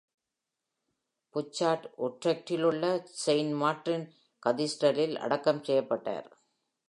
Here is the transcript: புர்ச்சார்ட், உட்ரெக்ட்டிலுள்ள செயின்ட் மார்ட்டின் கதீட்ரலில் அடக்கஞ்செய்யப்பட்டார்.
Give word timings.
புர்ச்சார்ட், 1.35 1.85
உட்ரெக்ட்டிலுள்ள 1.97 2.85
செயின்ட் 3.25 3.53
மார்ட்டின் 3.53 4.05
கதீட்ரலில் 4.43 5.15
அடக்கஞ்செய்யப்பட்டார். 5.17 6.27